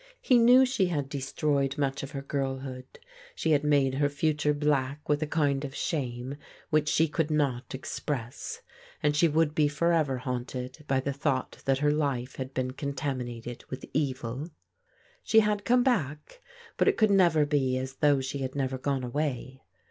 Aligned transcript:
He 0.23 0.39
knew 0.39 0.65
she 0.65 0.87
had 0.87 1.09
destroyed 1.09 1.77
much 1.77 2.01
of 2.01 2.09
her 2.09 2.23
girl 2.23 2.57
hood. 2.61 2.97
She 3.35 3.51
had 3.51 3.63
made 3.63 3.93
her 3.93 4.09
future 4.09 4.51
black 4.51 5.07
with 5.07 5.21
a 5.21 5.27
kind 5.27 5.63
of 5.63 5.75
shame 5.75 6.37
which 6.71 6.89
she 6.89 7.07
could 7.07 7.29
not 7.29 7.75
express, 7.75 8.63
and 9.03 9.15
she 9.15 9.27
would 9.27 9.53
be 9.53 9.67
forever 9.67 10.17
haunted 10.17 10.83
by 10.87 11.01
the 11.01 11.13
thought 11.13 11.61
that 11.65 11.77
her 11.85 11.91
life 11.91 12.37
had 12.37 12.51
been 12.51 12.71
contaminated 12.71 13.63
with 13.69 13.85
evil. 13.93 14.47
She 15.21 15.41
had 15.41 15.65
come 15.65 15.83
back, 15.83 16.41
but 16.77 16.87
it 16.87 16.97
could 16.97 17.11
never 17.11 17.45
be 17.45 17.77
as 17.77 17.97
though 17.97 18.21
she 18.21 18.39
had 18.39 18.55
never 18.55 18.79
gone 18.79 19.03
away. 19.03 19.61